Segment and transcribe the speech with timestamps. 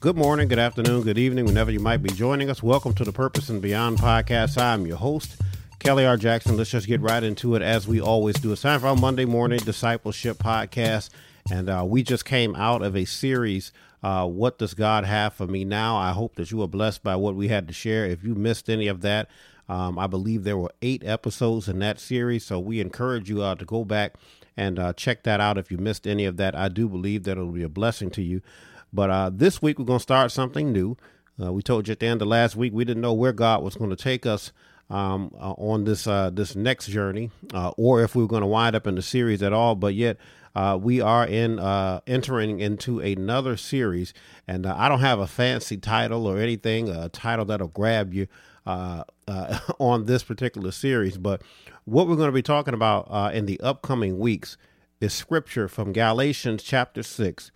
[0.00, 2.62] Good morning, good afternoon, good evening, whenever you might be joining us.
[2.62, 4.56] Welcome to the Purpose and Beyond podcast.
[4.56, 5.40] I'm your host,
[5.80, 6.16] Kelly R.
[6.16, 6.56] Jackson.
[6.56, 8.52] Let's just get right into it as we always do.
[8.52, 11.10] It's time for our Monday morning discipleship podcast.
[11.50, 13.72] And uh, we just came out of a series,
[14.04, 15.96] uh, What Does God Have for Me Now?
[15.96, 18.06] I hope that you were blessed by what we had to share.
[18.06, 19.28] If you missed any of that,
[19.68, 22.44] um, I believe there were eight episodes in that series.
[22.44, 24.14] So we encourage you uh, to go back
[24.56, 26.54] and uh, check that out if you missed any of that.
[26.54, 28.42] I do believe that it'll be a blessing to you.
[28.92, 30.96] But uh, this week, we're going to start something new.
[31.40, 33.62] Uh, we told you at the end of last week we didn't know where God
[33.62, 34.52] was going to take us
[34.90, 38.46] um, uh, on this uh, this next journey, uh, or if we were going to
[38.46, 39.74] wind up in the series at all.
[39.74, 40.16] But yet,
[40.54, 41.58] uh, we are in
[42.06, 44.14] entering into another series,
[44.46, 48.26] and I don't have a fancy title or anything, a title that'll grab you
[48.66, 51.18] on this particular series.
[51.18, 51.42] But
[51.84, 54.56] what we're going to be talking about in the upcoming weeks
[55.00, 57.52] is scripture from Galatians chapter six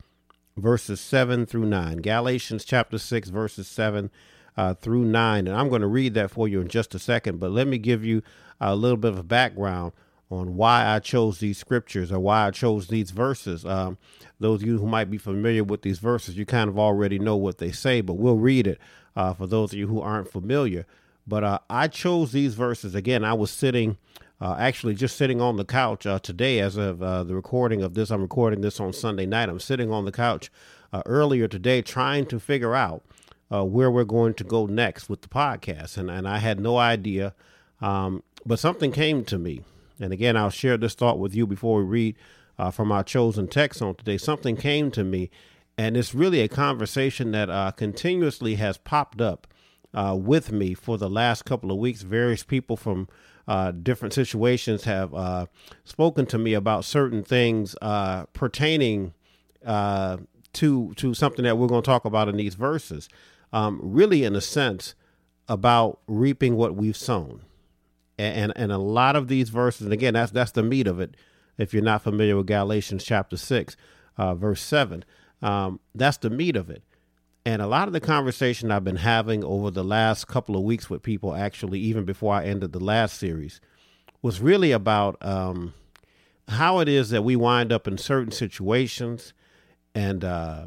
[0.57, 1.99] verses 7 through 9.
[1.99, 4.11] Galatians chapter 6, verses 7
[4.57, 5.47] uh, through 9.
[5.47, 7.79] And I'm going to read that for you in just a second, but let me
[7.79, 8.23] give you
[8.61, 9.93] a little bit of background
[10.31, 13.67] on why I chose these scriptures or why I chose these verses.
[13.67, 13.99] Um,
[14.41, 17.37] those of you who might be familiar with these verses, you kind of already know
[17.37, 18.79] what they say, but we'll read it
[19.15, 20.87] uh, for those of you who aren't familiar.
[21.27, 22.95] But uh, I chose these verses.
[22.95, 23.99] Again, I was sitting
[24.43, 27.95] uh, actually just sitting on the couch uh, today as of uh, the recording of
[27.95, 28.11] this.
[28.11, 29.49] I'm recording this on Sunday night.
[29.49, 30.51] I'm sitting on the couch
[30.93, 33.05] uh, earlier today trying to figure out
[33.53, 35.97] uh, where we're going to go next with the podcast.
[35.97, 37.35] And, and I had no idea,
[37.81, 39.63] um, but something came to me.
[40.01, 42.17] And again, I'll share this thought with you before we read
[42.59, 44.19] uh, from our chosen text on today.
[44.19, 45.31] Something came to me,
[45.79, 49.47] and it's really a conversation that continuously has popped up
[49.95, 52.03] with me for the last couple of weeks.
[52.03, 53.07] Various people from
[53.49, 55.47] uh, different situations have uh,
[55.85, 59.15] spoken to me about certain things uh, pertaining
[59.65, 60.19] uh,
[60.55, 63.09] to to something that we're going to talk about in these verses.
[63.53, 64.95] Um, really, in a sense,
[65.49, 67.43] about reaping what we've sown,
[68.19, 71.01] and, and and a lot of these verses, and again, that's that's the meat of
[71.01, 71.17] it.
[71.59, 73.77] If you're not familiar with Galatians chapter six,
[74.17, 75.05] uh, verse seven,
[75.43, 76.83] um, that's the meat of it.
[77.45, 80.89] And a lot of the conversation I've been having over the last couple of weeks
[80.89, 83.61] with people, actually, even before I ended the last series,
[84.23, 85.75] was really about um,
[86.49, 89.33] how it is that we wind up in certain situations
[89.93, 90.67] and uh,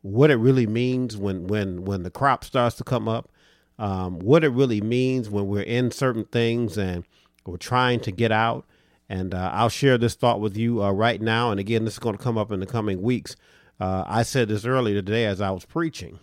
[0.00, 3.30] what it really means when, when, when the crop starts to come up,
[3.78, 7.04] um, what it really means when we're in certain things and
[7.44, 8.64] we're trying to get out.
[9.10, 11.50] And uh, I'll share this thought with you uh, right now.
[11.50, 13.36] And again, this is going to come up in the coming weeks.
[13.80, 16.18] Uh, I said this earlier today as I was preaching.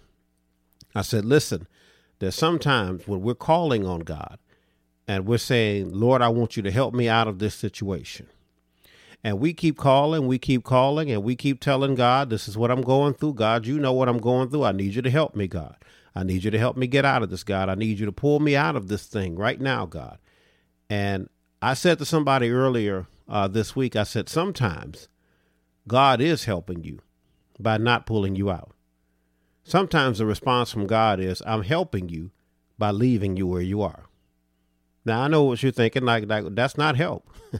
[0.95, 1.67] I said, listen,
[2.19, 4.38] there's sometimes when we're calling on God
[5.07, 8.28] and we're saying, Lord, I want you to help me out of this situation.
[9.23, 12.72] And we keep calling, we keep calling, and we keep telling God, this is what
[12.72, 13.35] I'm going through.
[13.35, 14.63] God, you know what I'm going through.
[14.63, 15.75] I need you to help me, God.
[16.16, 17.69] I need you to help me get out of this, God.
[17.69, 20.17] I need you to pull me out of this thing right now, God.
[20.90, 21.29] And
[21.61, 25.07] I said to somebody earlier uh, this week, I said, sometimes
[25.88, 27.00] God is helping you
[27.61, 28.73] by not pulling you out.
[29.63, 32.31] Sometimes the response from God is, I'm helping you
[32.77, 34.05] by leaving you where you are.
[35.05, 37.29] Now I know what you're thinking, like, like that's not help.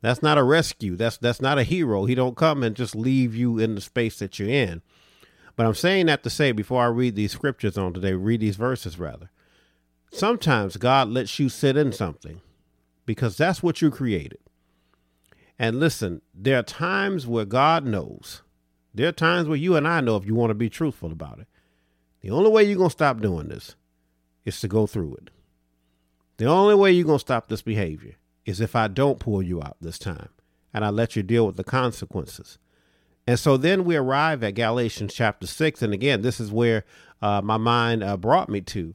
[0.00, 0.96] that's not a rescue.
[0.96, 2.04] That's that's not a hero.
[2.06, 4.82] He don't come and just leave you in the space that you're in.
[5.56, 8.56] But I'm saying that to say before I read these scriptures on today, read these
[8.56, 9.30] verses rather.
[10.10, 12.40] Sometimes God lets you sit in something
[13.04, 14.38] because that's what you created.
[15.58, 18.42] And listen, there are times where God knows
[18.98, 21.38] there are times where you and I know if you want to be truthful about
[21.38, 21.46] it.
[22.20, 23.76] The only way you're going to stop doing this
[24.44, 25.30] is to go through it.
[26.38, 29.62] The only way you're going to stop this behavior is if I don't pull you
[29.62, 30.30] out this time
[30.74, 32.58] and I let you deal with the consequences.
[33.24, 35.80] And so then we arrive at Galatians chapter 6.
[35.80, 36.84] And again, this is where
[37.22, 38.94] uh, my mind uh, brought me to.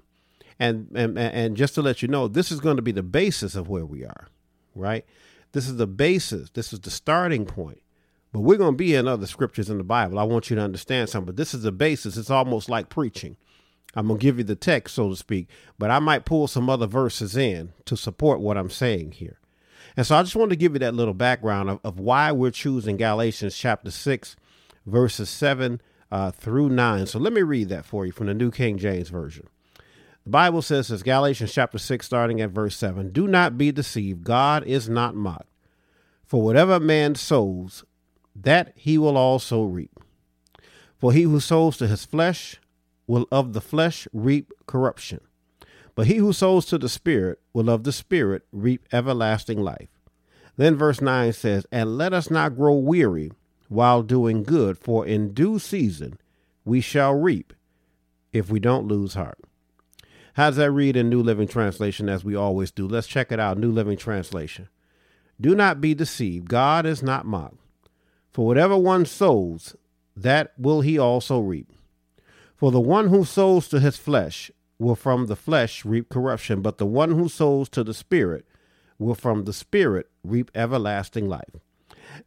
[0.60, 3.56] And, and, and just to let you know, this is going to be the basis
[3.56, 4.28] of where we are,
[4.76, 5.06] right?
[5.54, 6.50] This is the basis.
[6.50, 7.82] This is the starting point
[8.34, 10.18] but we're going to be in other scriptures in the Bible.
[10.18, 11.28] I want you to understand something.
[11.28, 12.18] But this is the basis.
[12.18, 13.38] It's almost like preaching.
[13.96, 15.48] I'm going to give you the text, so to speak,
[15.78, 19.38] but I might pull some other verses in to support what I'm saying here.
[19.96, 22.50] And so I just wanted to give you that little background of, of why we're
[22.50, 24.36] choosing Galatians chapter 6,
[24.88, 25.80] verses 7
[26.12, 27.06] uh, through 9.
[27.06, 29.48] So let me read that for you from the New King James Version.
[30.24, 34.24] The Bible says, as Galatians chapter 6, starting at verse 7 Do not be deceived,
[34.24, 35.50] God is not mocked.
[36.26, 37.84] For whatever man sows,
[38.36, 40.00] that he will also reap.
[41.00, 42.60] For he who sows to his flesh
[43.08, 45.20] will of the flesh reap corruption,
[45.96, 49.90] but he who sows to the Spirit will of the Spirit reap everlasting life.
[50.56, 53.32] Then verse 9 says, And let us not grow weary
[53.68, 56.18] while doing good, for in due season
[56.64, 57.54] we shall reap
[58.32, 59.40] if we don't lose heart.
[60.36, 62.88] How does that read in New Living Translation as we always do?
[62.88, 63.58] Let's check it out.
[63.58, 64.68] New Living Translation.
[65.40, 66.50] Do not be deceived.
[66.50, 67.63] God is not mocked.
[68.34, 69.76] For whatever one sows,
[70.18, 71.72] that will he also reap.
[72.56, 76.80] For the one who sows to his flesh will from the flesh reap corruption, but
[76.80, 78.46] the one who sows to the Spirit
[78.98, 81.58] will from the Spirit reap everlasting life.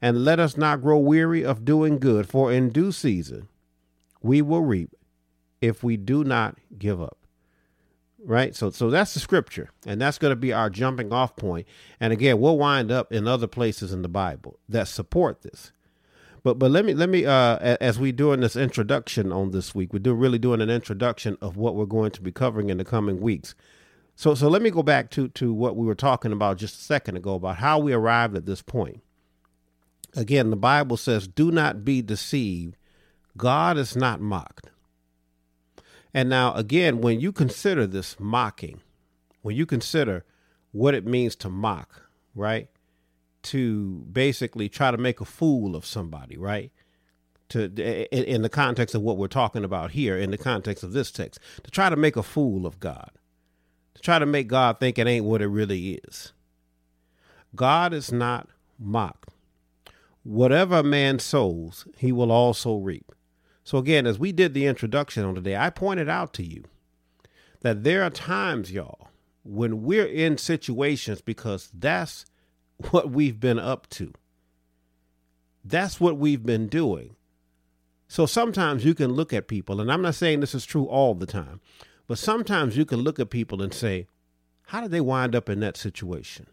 [0.00, 3.49] And let us not grow weary of doing good, for in due season
[4.23, 4.94] we will reap
[5.61, 7.19] if we do not give up.
[8.25, 8.55] Right?
[8.55, 11.67] So so that's the scripture, and that's going to be our jumping off point.
[12.00, 15.73] And again, we'll wind up in other places in the Bible that support this.
[16.46, 19.93] But but let me let me uh as we doing this introduction on this week,
[19.93, 22.84] we're doing really doing an introduction of what we're going to be covering in the
[22.84, 23.56] coming weeks.
[24.14, 26.84] So so let me go back to to what we were talking about just a
[26.84, 29.02] second ago about how we arrived at this point.
[30.14, 32.76] Again, the Bible says, "Do not be deceived.
[33.37, 34.70] God is not mocked."
[36.14, 38.82] And now again, when you consider this mocking,
[39.43, 40.25] when you consider
[40.70, 42.02] what it means to mock,
[42.37, 42.69] right?
[43.46, 46.72] To basically try to make a fool of somebody, right?
[47.48, 50.93] to in, in, the context of what we're talking about here in the context of
[50.93, 53.12] this text to try to make a fool of god
[53.96, 56.32] to try to make God think it ain't what it really is.
[57.54, 58.48] God is not
[58.78, 59.31] mocked.
[60.22, 63.12] Whatever a man sows, he will also reap.
[63.64, 66.64] So, again, as we did the introduction on today, I pointed out to you
[67.62, 69.08] that there are times, y'all,
[69.44, 72.26] when we're in situations because that's
[72.90, 74.12] what we've been up to.
[75.64, 77.17] That's what we've been doing.
[78.08, 81.14] So sometimes you can look at people, and I'm not saying this is true all
[81.14, 81.61] the time,
[82.06, 84.06] but sometimes you can look at people and say,
[84.67, 86.46] how did they wind up in that situation?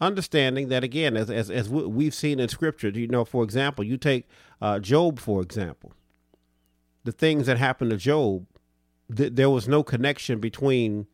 [0.00, 3.96] Understanding that, again, as, as, as we've seen in scripture, you know, for example, you
[3.96, 4.28] take
[4.62, 5.92] uh, Job, for example,
[7.04, 8.46] the things that happened to Job,
[9.14, 11.06] th- there was no connection between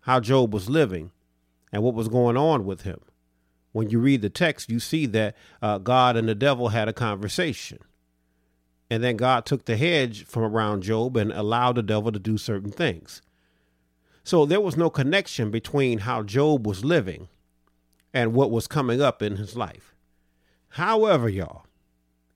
[0.00, 1.12] how Job was living
[1.74, 3.00] and what was going on with him.
[3.72, 6.92] When you read the text, you see that uh, God and the devil had a
[6.92, 7.80] conversation.
[8.88, 12.38] And then God took the hedge from around Job and allowed the devil to do
[12.38, 13.22] certain things.
[14.22, 17.26] So there was no connection between how Job was living
[18.12, 19.96] and what was coming up in his life.
[20.68, 21.66] However, y'all,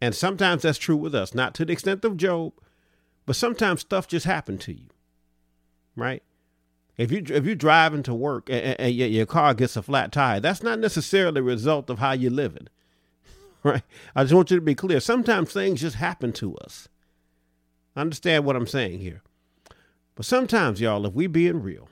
[0.01, 2.55] and sometimes that's true with us, not to the extent of Job,
[3.25, 4.89] but sometimes stuff just happened to you,
[5.95, 6.25] right?
[6.99, 10.41] If you if you're driving to work and, and your car gets a flat tire,
[10.41, 12.67] that's not necessarily a result of how you're living.
[13.63, 13.83] right?
[14.15, 14.99] I just want you to be clear.
[14.99, 16.89] Sometimes things just happen to us.
[17.97, 19.23] Understand what I'm saying here.
[20.17, 21.89] But sometimes, y'all, if we being real,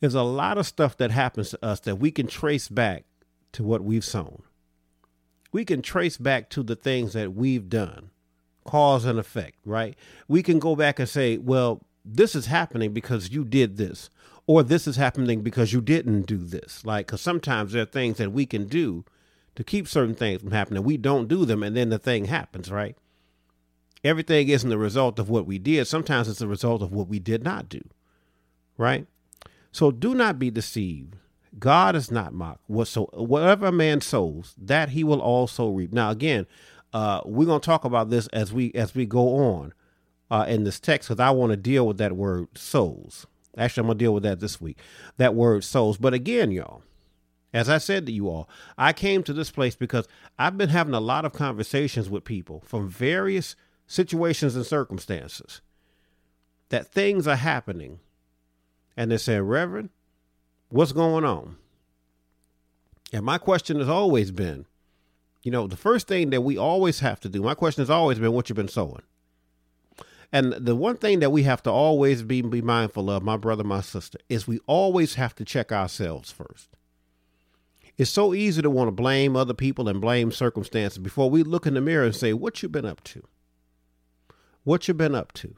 [0.00, 3.04] there's a lot of stuff that happens to us that we can trace back
[3.52, 4.42] to what we've sown.
[5.52, 8.10] We can trace back to the things that we've done,
[8.64, 9.96] cause and effect, right?
[10.28, 14.10] We can go back and say, well, this is happening because you did this,
[14.46, 16.84] or this is happening because you didn't do this.
[16.84, 19.04] Like, because sometimes there are things that we can do
[19.54, 20.82] to keep certain things from happening.
[20.82, 22.96] We don't do them, and then the thing happens, right?
[24.02, 25.86] Everything isn't the result of what we did.
[25.86, 27.82] Sometimes it's the result of what we did not do,
[28.78, 29.06] right?
[29.72, 31.16] So do not be deceived.
[31.58, 32.62] God is not mocked.
[32.86, 35.92] So whatever a man sows, that he will also reap.
[35.92, 36.46] Now, again,
[36.92, 39.72] uh, we're gonna talk about this as we as we go on
[40.30, 43.26] uh, in this text because I want to deal with that word souls.
[43.56, 44.78] Actually, I'm gonna deal with that this week.
[45.16, 45.98] That word souls.
[45.98, 46.82] But again, y'all,
[47.52, 50.06] as I said to you all, I came to this place because
[50.38, 53.56] I've been having a lot of conversations with people from various
[53.86, 55.60] situations and circumstances
[56.68, 57.98] that things are happening.
[58.96, 59.90] And they say, Reverend,
[60.68, 61.56] what's going on?
[63.12, 64.66] And my question has always been,
[65.42, 68.18] you know, the first thing that we always have to do, my question has always
[68.18, 69.02] been what you've been sowing.
[70.32, 73.64] And the one thing that we have to always be, be mindful of, my brother,
[73.64, 76.68] my sister, is we always have to check ourselves first.
[77.98, 81.66] It's so easy to want to blame other people and blame circumstances before we look
[81.66, 83.24] in the mirror and say, What you been up to?
[84.64, 85.56] What you been up to?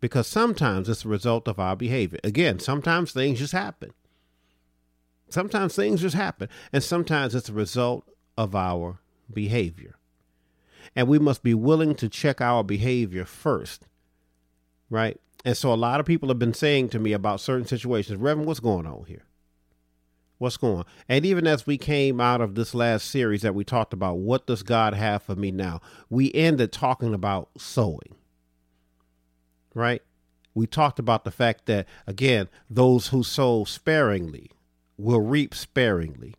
[0.00, 2.20] Because sometimes it's a result of our behavior.
[2.24, 3.92] Again, sometimes things just happen.
[5.28, 6.48] Sometimes things just happen.
[6.72, 9.00] And sometimes it's a result of our
[9.32, 9.96] behavior.
[10.94, 13.86] And we must be willing to check our behavior first.
[14.88, 15.20] Right?
[15.44, 18.46] And so a lot of people have been saying to me about certain situations, Reverend,
[18.46, 19.24] what's going on here?
[20.40, 20.84] what's going on.
[21.08, 24.46] And even as we came out of this last series that we talked about, what
[24.46, 25.82] does God have for me now?
[26.08, 28.16] We ended talking about sowing,
[29.74, 30.02] right?
[30.54, 34.50] We talked about the fact that, again, those who sow sparingly
[34.96, 36.34] will reap sparingly,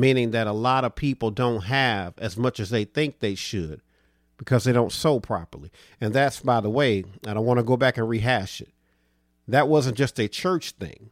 [0.00, 3.80] meaning that a lot of people don't have as much as they think they should
[4.36, 5.70] because they don't sow properly.
[6.00, 8.70] And that's, by the way, I don't want to go back and rehash it.
[9.46, 11.10] That wasn't just a church thing.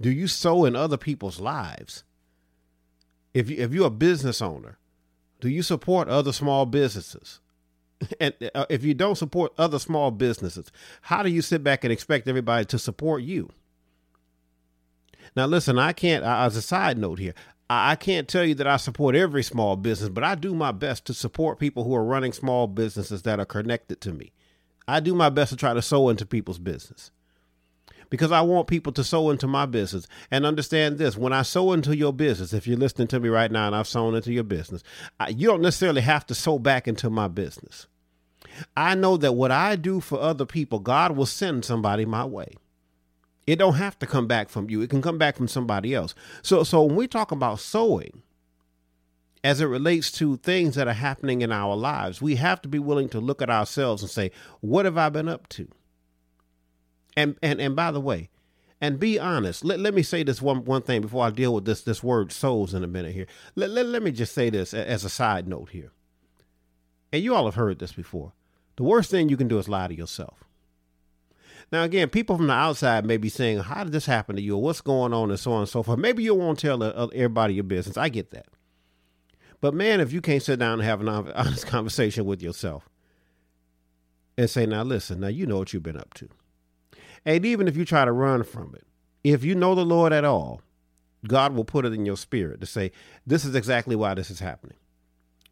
[0.00, 2.04] Do you sow in other people's lives?
[3.34, 4.78] If you if you're a business owner,
[5.40, 7.40] do you support other small businesses?
[8.20, 10.70] And uh, if you don't support other small businesses,
[11.02, 13.50] how do you sit back and expect everybody to support you?
[15.34, 17.34] Now, listen, I can't, as a side note here,
[17.70, 21.04] I can't tell you that I support every small business, but I do my best
[21.06, 24.32] to support people who are running small businesses that are connected to me.
[24.86, 27.10] I do my best to try to sow into people's business
[28.10, 30.06] because I want people to sow into my business.
[30.30, 33.50] And understand this when I sow into your business, if you're listening to me right
[33.50, 34.82] now and I've sown into your business,
[35.20, 37.86] I, you don't necessarily have to sow back into my business.
[38.76, 42.54] I know that what I do for other people, God will send somebody my way.
[43.48, 44.82] It don't have to come back from you.
[44.82, 46.14] It can come back from somebody else.
[46.42, 48.22] So so when we talk about sowing
[49.42, 52.78] as it relates to things that are happening in our lives, we have to be
[52.78, 55.66] willing to look at ourselves and say, what have I been up to?
[57.16, 58.28] And and and by the way,
[58.82, 59.64] and be honest.
[59.64, 62.32] Let, let me say this one one thing before I deal with this this word
[62.32, 63.28] souls in a minute here.
[63.56, 65.92] Let, let, let me just say this as a side note here.
[67.14, 68.34] And you all have heard this before.
[68.76, 70.44] The worst thing you can do is lie to yourself.
[71.70, 74.56] Now, again, people from the outside may be saying, How did this happen to you?
[74.56, 75.30] What's going on?
[75.30, 75.98] And so on and so forth.
[75.98, 77.96] Maybe you won't tell uh, uh, everybody your business.
[77.96, 78.46] I get that.
[79.60, 82.88] But man, if you can't sit down and have an honest conversation with yourself
[84.36, 86.28] and say, Now, listen, now you know what you've been up to.
[87.24, 88.86] And even if you try to run from it,
[89.24, 90.62] if you know the Lord at all,
[91.26, 92.92] God will put it in your spirit to say,
[93.26, 94.78] This is exactly why this is happening.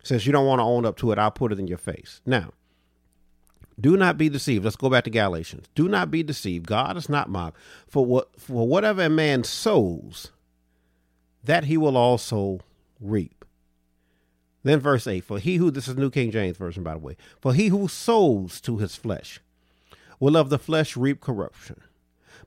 [0.03, 2.21] Since you don't want to own up to it, I'll put it in your face.
[2.25, 2.53] Now,
[3.79, 4.65] do not be deceived.
[4.65, 5.67] Let's go back to Galatians.
[5.75, 6.67] Do not be deceived.
[6.67, 7.59] God is not mocked.
[7.87, 10.33] For what for whatever a man sows,
[11.45, 12.61] that he will also
[13.01, 13.45] reap.
[14.63, 17.17] Then verse 8, for he who this is New King James Version, by the way,
[17.41, 19.41] for he who sows to his flesh
[20.19, 21.81] will of the flesh reap corruption.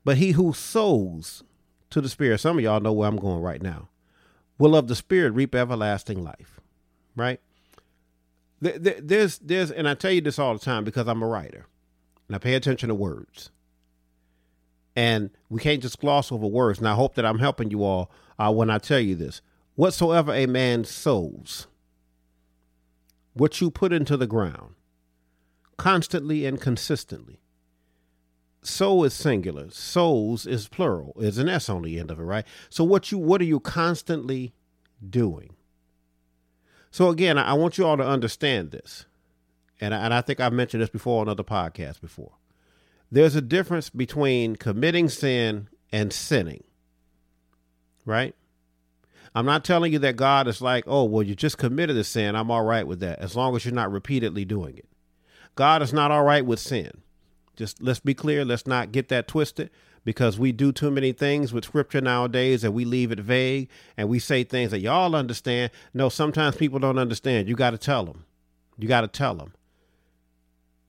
[0.04, 1.42] But he who sows
[1.90, 3.88] to the Spirit, some of y'all know where I'm going right now,
[4.58, 6.60] will of the Spirit reap everlasting life.
[7.16, 7.40] Right?
[8.60, 11.66] There's, there's, and I tell you this all the time because I'm a writer
[12.28, 13.50] and I pay attention to words.
[14.94, 16.78] And we can't just gloss over words.
[16.78, 19.40] And I hope that I'm helping you all uh, when I tell you this.
[19.76, 21.68] Whatsoever a man sows,
[23.32, 24.74] what you put into the ground,
[25.78, 27.40] constantly and consistently,
[28.62, 32.44] sow is singular Souls is plural is an s on the end of it right
[32.68, 34.52] so what you what are you constantly
[35.08, 35.54] doing
[36.90, 39.06] so again i want you all to understand this.
[39.82, 42.32] And I, and I think i've mentioned this before on other podcasts before.
[43.10, 46.64] There's a difference between committing sin and sinning
[48.06, 48.34] right?
[49.34, 52.36] I'm not telling you that god is like oh well you just committed a sin.
[52.36, 54.88] I'm all right with that as long as you're not repeatedly doing it.
[55.54, 56.90] God is not all right with sin.
[57.56, 58.44] Just let's be clear.
[58.44, 59.70] Let's not get that twisted
[60.04, 64.08] because we do too many things with scripture nowadays and we leave it vague and
[64.08, 65.70] we say things that y'all understand.
[65.92, 67.48] No, sometimes people don't understand.
[67.48, 68.24] You got to tell them.
[68.78, 69.52] You got to tell them.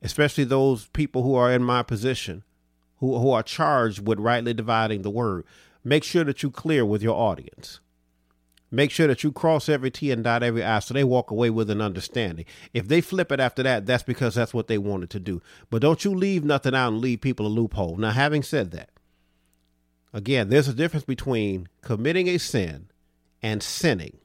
[0.02, 2.44] Especially those people who are in my position,
[2.98, 5.46] who, who are charged with rightly dividing the word.
[5.84, 7.80] Make sure that you're clear with your audience.
[8.74, 11.50] Make sure that you cross every T and dot every I so they walk away
[11.50, 12.46] with an understanding.
[12.74, 15.42] If they flip it after that, that's because that's what they wanted to do.
[15.70, 17.98] But don't you leave nothing out and leave people a loophole.
[17.98, 18.90] Now, having said that,
[20.14, 22.88] again, there's a difference between committing a sin
[23.42, 24.18] and sinning.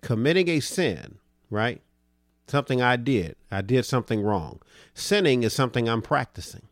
[0.00, 1.18] Committing a sin,
[1.50, 1.80] right?
[2.46, 3.36] Something I did.
[3.50, 4.60] I did something wrong.
[4.94, 6.62] Sinning is something I'm practicing.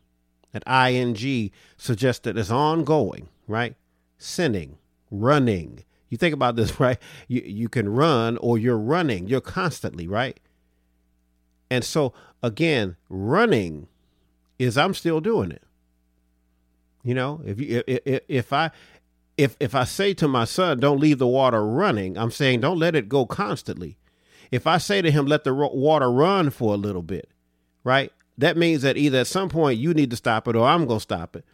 [0.53, 3.75] That ing suggests that it's ongoing, right?
[4.17, 4.77] Sinning,
[5.11, 6.97] running, you think about this, right?
[7.27, 9.27] You you can run or you're running.
[9.27, 10.39] You're constantly, right?
[11.69, 13.87] And so again, running
[14.57, 15.63] is I'm still doing it.
[17.07, 18.69] You know, if you if, if I
[19.37, 22.79] if if I say to my son, "Don't leave the water running," I'm saying, "Don't
[22.79, 23.97] let it go constantly."
[24.51, 27.29] If I say to him, "Let the water run for a little bit,"
[27.85, 28.11] right?
[28.37, 30.99] That means that either at some point you need to stop it or I'm going
[30.99, 31.45] to stop it.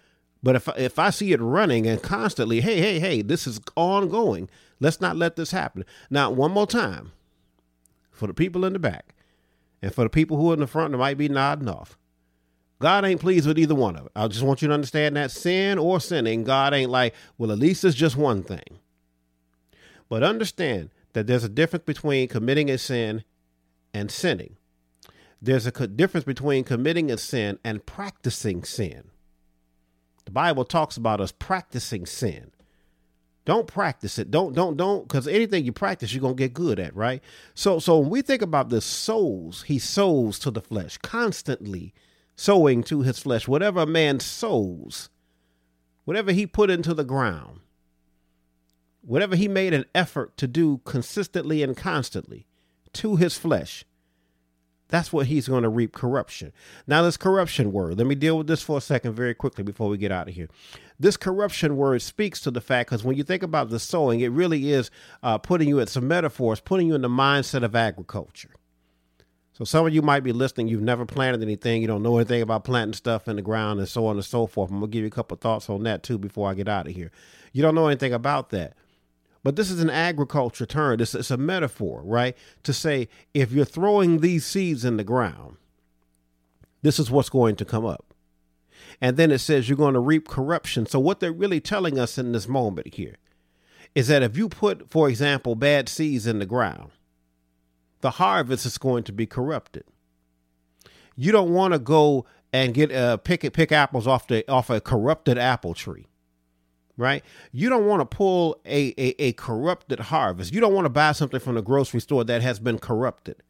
[0.42, 4.50] But if if I see it running and constantly, hey, hey, hey, this is ongoing.
[4.80, 5.86] Let's not let this happen.
[6.10, 7.12] Now, one more time,
[8.10, 9.14] for the people in the back,
[9.84, 11.96] and for the people who are in the front that might be nodding off.
[12.80, 14.12] God ain't pleased with either one of it.
[14.16, 17.60] I just want you to understand that sin or sinning, God ain't like, well, at
[17.60, 18.80] least it's just one thing.
[20.10, 23.24] But understand that there's a difference between committing a sin
[23.94, 24.58] and sinning.
[25.42, 29.10] There's a difference between committing a sin and practicing sin.
[30.26, 32.52] The Bible talks about us practicing sin.
[33.46, 34.32] Don't practice it.
[34.32, 37.22] Don't don't don't because anything you practice, you're gonna get good at, right?
[37.54, 41.94] So so when we think about the souls, he sows to the flesh, constantly
[42.44, 43.48] sowing to his flesh.
[43.48, 45.10] Whatever a man sows,
[46.04, 47.62] whatever he put into the ground,
[49.02, 52.46] whatever he made an effort to do consistently and constantly
[52.92, 53.86] to his flesh,
[54.90, 56.52] that's what he's going to reap corruption.
[56.86, 59.88] Now, this corruption word, let me deal with this for a second very quickly before
[59.88, 60.50] we get out of here.
[61.00, 64.28] This corruption word speaks to the fact because when you think about the sowing, it
[64.28, 64.92] really is
[65.24, 68.52] uh, putting you at some metaphors, putting you in the mindset of agriculture.
[69.54, 72.42] So some of you might be listening, you've never planted anything, you don't know anything
[72.42, 74.72] about planting stuff in the ground and so on and so forth.
[74.72, 76.96] I'm to give you a couple thoughts on that too before I get out of
[76.96, 77.12] here.
[77.52, 78.74] You don't know anything about that.
[79.44, 81.00] But this is an agriculture term.
[81.00, 82.36] It's, it's a metaphor, right?
[82.64, 85.58] To say if you're throwing these seeds in the ground,
[86.82, 88.14] this is what's going to come up.
[89.02, 90.86] And then it says you're going to reap corruption.
[90.86, 93.18] So, what they're really telling us in this moment here
[93.96, 96.92] is that if you put, for example, bad seeds in the ground,
[98.04, 99.86] the harvest is going to be corrupted.
[101.16, 104.80] You don't want to go and get uh, pick pick apples off the off a
[104.80, 106.06] corrupted apple tree
[106.96, 107.24] right?
[107.52, 110.54] You don't want to pull a, a, a, corrupted harvest.
[110.54, 113.42] You don't want to buy something from the grocery store that has been corrupted.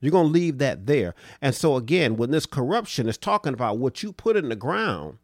[0.00, 1.14] You're going to leave that there.
[1.42, 5.18] And so, again, when this corruption is talking about what you put in the ground,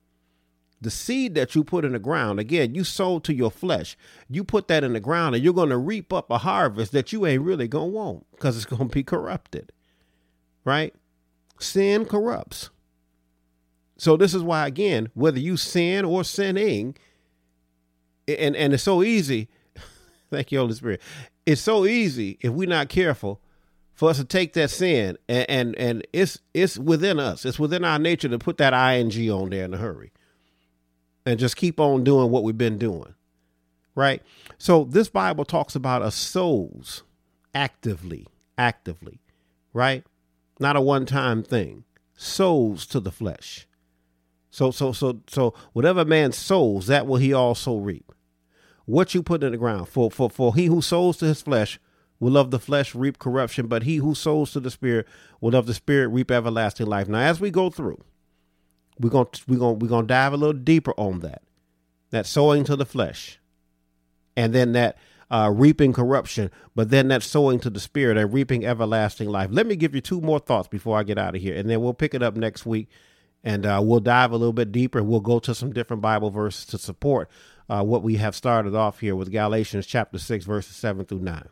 [0.83, 3.97] the seed that you put in the ground, again, you sold to your flesh.
[4.29, 7.12] You put that in the ground and you're going to reap up a harvest that
[7.12, 9.73] you ain't really going to want because it's going to be corrupted,
[10.65, 10.95] right?
[11.61, 12.71] Sin corrupts.
[13.97, 16.97] So, this is why, again, whether you sin or sinning,
[18.27, 19.49] and and it's so easy.
[20.31, 21.01] Thank you, Holy Spirit.
[21.47, 23.41] It's so easy if we're not careful
[23.95, 27.45] for us to take that sin and, and and it's it's within us.
[27.45, 30.12] It's within our nature to put that ing on there in a hurry,
[31.25, 33.14] and just keep on doing what we've been doing,
[33.95, 34.23] right?
[34.59, 37.03] So this Bible talks about a souls
[37.55, 38.27] actively,
[38.59, 39.20] actively,
[39.73, 40.05] right?
[40.59, 41.85] Not a one-time thing.
[42.14, 43.66] Souls to the flesh.
[44.51, 48.12] So so so so whatever man sows, that will he also reap.
[48.85, 49.88] What you put in the ground.
[49.88, 51.81] For for for he who sows to his flesh
[52.20, 55.09] will of the flesh reap corruption, but he who sows to the spirit
[55.40, 57.09] will of the spirit reap everlasting life.
[57.09, 58.05] Now as we go through,
[59.03, 61.43] we're gonna we're gonna we're gonna dive a little deeper on that.
[62.11, 63.38] That sowing to the flesh.
[64.37, 64.97] And then that
[65.31, 69.49] uh, reaping corruption, but then that sowing to the spirit and reaping everlasting life.
[69.51, 71.81] Let me give you two more thoughts before I get out of here, and then
[71.81, 72.88] we'll pick it up next week
[73.45, 75.03] and uh, we'll dive a little bit deeper.
[75.03, 77.29] We'll go to some different Bible verses to support
[77.69, 81.49] uh, what we have started off here with Galatians chapter 6, verses 7 through 9.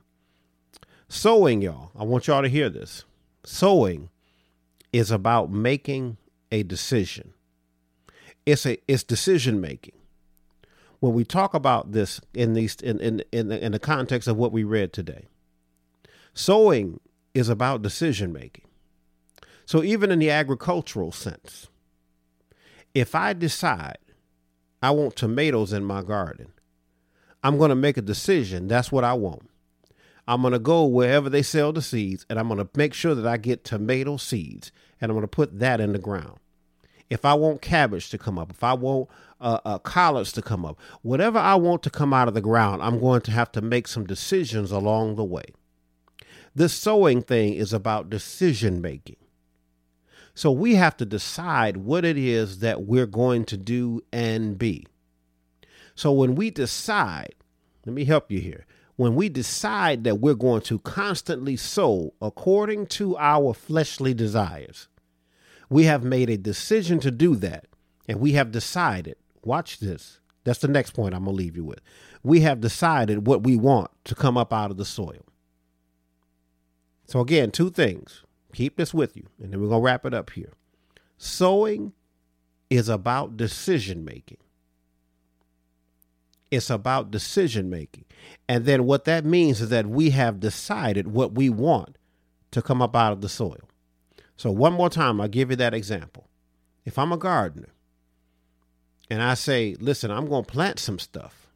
[1.09, 3.05] Sowing, y'all, I want y'all to hear this.
[3.45, 4.11] Sowing
[4.93, 6.19] is about making
[6.53, 7.33] a decision.
[8.47, 9.95] It's a it's decision making.
[11.01, 14.37] When we talk about this in these in in in the, in the context of
[14.37, 15.27] what we read today,
[16.35, 17.01] sowing
[17.35, 18.65] is about decision making.
[19.65, 21.69] So even in the agricultural sense,
[22.95, 23.99] if I decide
[24.83, 26.53] I want tomatoes in my garden,
[27.43, 28.69] I'm going to make a decision.
[28.69, 29.49] That's what I want.
[30.27, 33.15] I'm going to go wherever they sell the seeds and I'm going to make sure
[33.15, 36.39] that I get tomato seeds and I'm going to put that in the ground.
[37.11, 39.09] If I want cabbage to come up, if I want
[39.41, 42.83] uh, uh, collards to come up, whatever I want to come out of the ground,
[42.83, 45.45] I'm going to have to make some decisions along the way.
[46.55, 49.17] This sowing thing is about decision making.
[50.35, 54.87] So we have to decide what it is that we're going to do and be.
[55.95, 57.35] So when we decide,
[57.85, 58.67] let me help you here.
[58.97, 64.89] When we decide that we're going to constantly sow according to our fleshly desires,
[65.71, 67.67] we have made a decision to do that.
[68.09, 70.19] And we have decided, watch this.
[70.45, 71.81] That's the next point I'm going to leave you with.
[72.23, 75.25] We have decided what we want to come up out of the soil.
[77.07, 80.13] So, again, two things keep this with you, and then we're going to wrap it
[80.13, 80.53] up here.
[81.19, 81.93] Sowing
[82.69, 84.39] is about decision making.
[86.51, 88.07] It's about decision making.
[88.49, 91.97] And then what that means is that we have decided what we want
[92.51, 93.70] to come up out of the soil.
[94.41, 96.27] So, one more time, I'll give you that example.
[96.87, 97.75] If I'm a gardener
[99.11, 101.47] and I say, listen, I'm going to plant some stuff,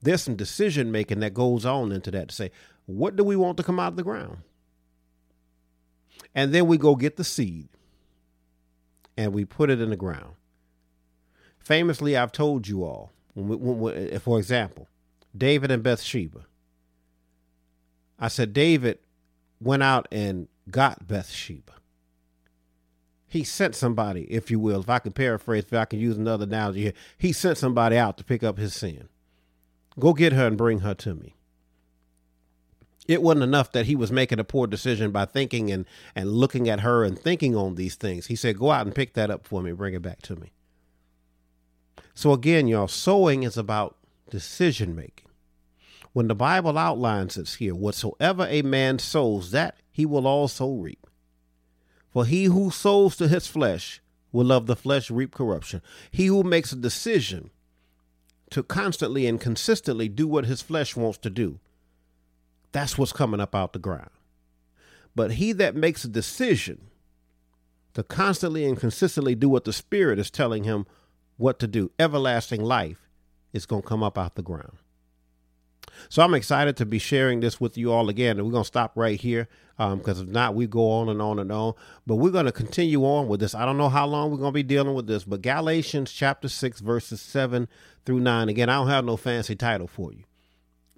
[0.00, 2.52] there's some decision making that goes on into that to say,
[2.86, 4.38] what do we want to come out of the ground?
[6.34, 7.68] And then we go get the seed
[9.18, 10.36] and we put it in the ground.
[11.58, 14.88] Famously, I've told you all, when we, when we, eh, for example,
[15.36, 16.46] David and Bathsheba.
[18.18, 19.00] I said, David
[19.60, 21.74] went out and got Bathsheba.
[23.26, 26.44] He sent somebody, if you will, if I can paraphrase, if I can use another
[26.44, 29.08] analogy here, he sent somebody out to pick up his sin.
[29.98, 31.34] Go get her and bring her to me.
[33.06, 36.68] It wasn't enough that he was making a poor decision by thinking and, and looking
[36.68, 38.26] at her and thinking on these things.
[38.26, 40.52] He said, Go out and pick that up for me, bring it back to me.
[42.14, 43.96] So, again, y'all, sowing is about
[44.28, 45.27] decision making.
[46.12, 51.06] When the Bible outlines it here, whatsoever a man sows, that he will also reap.
[52.10, 54.00] For he who sows to his flesh
[54.32, 55.82] will of the flesh reap corruption.
[56.10, 57.50] He who makes a decision
[58.50, 61.60] to constantly and consistently do what his flesh wants to do,
[62.72, 64.10] that's what's coming up out the ground.
[65.14, 66.88] But he that makes a decision
[67.94, 70.86] to constantly and consistently do what the Spirit is telling him
[71.36, 73.08] what to do, everlasting life
[73.52, 74.78] is going to come up out the ground.
[76.08, 78.38] So I'm excited to be sharing this with you all again.
[78.38, 81.22] And we're going to stop right here because um, if not, we go on and
[81.22, 81.74] on and on.
[82.06, 83.54] But we're going to continue on with this.
[83.54, 86.48] I don't know how long we're going to be dealing with this, but Galatians chapter
[86.48, 87.68] 6, verses 7
[88.04, 88.48] through 9.
[88.48, 90.24] Again, I don't have no fancy title for you,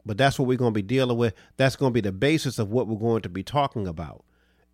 [0.07, 1.35] but that's what we're going to be dealing with.
[1.57, 4.25] That's going to be the basis of what we're going to be talking about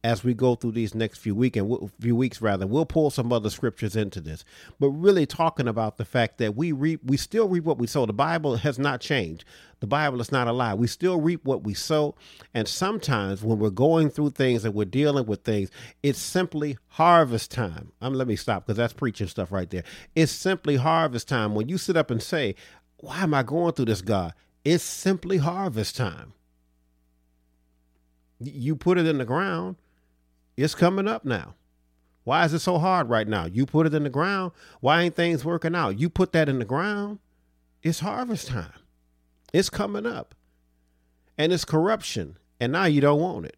[0.06, 3.32] as we go through these next few week and few weeks rather we'll pull some
[3.32, 4.44] other scriptures into this.
[4.78, 8.06] But really talking about the fact that we reap we still reap what we sow.
[8.06, 9.44] The bible has not changed.
[9.80, 10.74] The bible is not a lie.
[10.74, 12.14] We still reap what we sow.
[12.54, 15.70] And sometimes when we're going through things and we're dealing with things
[16.04, 17.90] it's simply harvest time.
[18.00, 19.82] I'm let me stop because that's preaching stuff right there.
[20.14, 21.56] It's simply harvest time.
[21.56, 22.54] When you sit up and say
[22.98, 24.34] why am i going through this god?
[24.64, 26.32] It's simply harvest time.
[28.38, 29.76] You put it in the ground
[30.56, 31.54] it's coming up now.
[32.24, 33.44] Why is it so hard right now?
[33.44, 34.52] You put it in the ground.
[34.80, 35.98] Why ain't things working out?
[36.00, 37.20] You put that in the ground.
[37.82, 38.72] It's harvest time.
[39.52, 40.34] It's coming up.
[41.38, 42.36] And it's corruption.
[42.58, 43.56] And now you don't want it.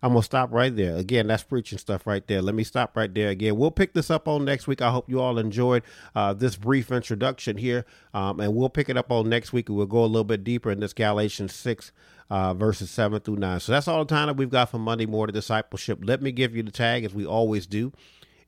[0.00, 0.94] I'm going to stop right there.
[0.94, 2.40] Again, that's preaching stuff right there.
[2.40, 3.56] Let me stop right there again.
[3.56, 4.80] We'll pick this up on next week.
[4.80, 5.82] I hope you all enjoyed
[6.14, 7.84] uh, this brief introduction here.
[8.14, 9.68] Um, and we'll pick it up on next week.
[9.68, 11.90] We'll go a little bit deeper in this Galatians 6
[12.30, 13.60] uh, verses 7 through 9.
[13.60, 15.98] So that's all the time that we've got for Monday morning discipleship.
[16.02, 17.92] Let me give you the tag as we always do.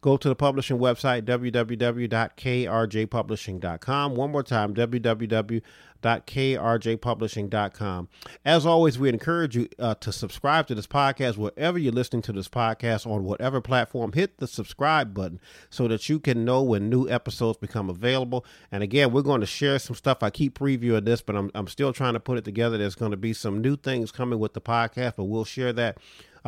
[0.00, 5.62] go to the publishing website www.krjpublishing.com one more time www
[6.02, 8.08] www.krjpublishing.com.
[8.44, 12.32] As always, we encourage you uh, to subscribe to this podcast wherever you're listening to
[12.32, 14.12] this podcast on whatever platform.
[14.12, 18.44] Hit the subscribe button so that you can know when new episodes become available.
[18.70, 20.22] And again, we're going to share some stuff.
[20.22, 22.78] I keep previewing this, but I'm, I'm still trying to put it together.
[22.78, 25.98] There's going to be some new things coming with the podcast, but we'll share that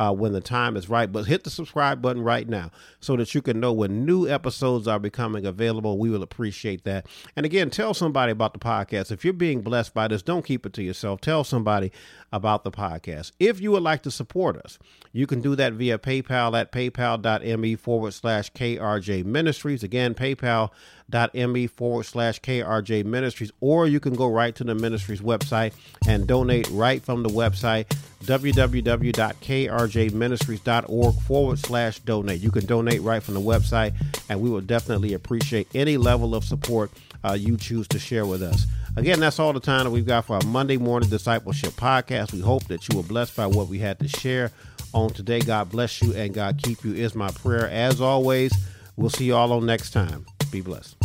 [0.01, 1.11] uh, when the time is right.
[1.11, 4.87] But hit the subscribe button right now so that you can know when new episodes
[4.87, 5.99] are becoming available.
[5.99, 7.05] We will appreciate that.
[7.35, 9.11] And again, tell somebody about the podcast.
[9.11, 11.21] If you're being blessed by this, don't keep it to yourself.
[11.21, 11.91] Tell somebody
[12.31, 13.33] about the podcast.
[13.39, 14.79] If you would like to support us,
[15.11, 19.83] you can do that via PayPal at paypal.me forward slash KRJ Ministries.
[19.83, 23.51] Again, paypal.me forward slash KRJ Ministries.
[23.59, 25.73] Or you can go right to the ministry's website
[26.07, 27.85] and donate right from the website
[28.21, 32.41] www.krjministries.org forward slash donate.
[32.41, 33.93] You can donate right from the website,
[34.29, 36.91] and we will definitely appreciate any level of support
[37.23, 38.65] uh, you choose to share with us.
[38.97, 42.33] Again, that's all the time that we've got for our Monday morning discipleship podcast.
[42.33, 44.51] We hope that you were blessed by what we had to share
[44.93, 45.39] on today.
[45.39, 47.69] God bless you and God keep you is my prayer.
[47.69, 48.53] As always,
[48.97, 50.25] we'll see you all on next time.
[50.51, 51.00] Be blessed.